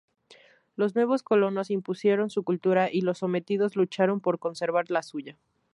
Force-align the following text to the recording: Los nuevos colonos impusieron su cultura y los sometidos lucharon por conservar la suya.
Los 0.75 0.95
nuevos 0.95 1.21
colonos 1.21 1.69
impusieron 1.69 2.31
su 2.31 2.41
cultura 2.43 2.89
y 2.91 3.01
los 3.01 3.19
sometidos 3.19 3.75
lucharon 3.75 4.19
por 4.19 4.39
conservar 4.39 4.89
la 4.89 5.03
suya. 5.03 5.37